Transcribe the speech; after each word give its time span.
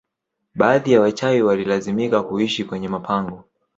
Baadhi 0.55 0.91
ya 0.91 1.01
wachawi 1.01 1.41
walilazimika 1.41 2.23
kuishi 2.23 2.63
kwenye 2.65 2.87
mapango 2.87 3.43